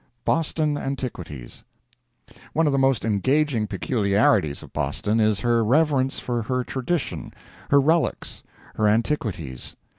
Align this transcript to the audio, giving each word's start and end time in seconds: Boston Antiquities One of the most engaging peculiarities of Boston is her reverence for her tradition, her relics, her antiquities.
Boston 0.25 0.79
Antiquities 0.79 1.63
One 2.53 2.65
of 2.65 2.73
the 2.73 2.79
most 2.79 3.05
engaging 3.05 3.67
peculiarities 3.67 4.63
of 4.63 4.73
Boston 4.73 5.19
is 5.19 5.41
her 5.41 5.63
reverence 5.63 6.17
for 6.19 6.41
her 6.41 6.63
tradition, 6.63 7.31
her 7.69 7.79
relics, 7.79 8.41
her 8.77 8.87
antiquities. 8.87 9.75